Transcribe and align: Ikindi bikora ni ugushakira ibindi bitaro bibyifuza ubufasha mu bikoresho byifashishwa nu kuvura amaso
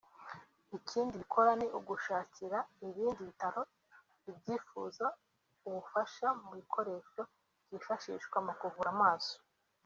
Ikindi 0.77 1.13
bikora 1.21 1.51
ni 1.59 1.67
ugushakira 1.77 2.57
ibindi 2.87 3.21
bitaro 3.29 3.61
bibyifuza 4.23 5.05
ubufasha 5.67 6.27
mu 6.41 6.49
bikoresho 6.59 7.21
byifashishwa 7.67 8.37
nu 8.45 8.53
kuvura 8.59 8.89
amaso 8.97 9.35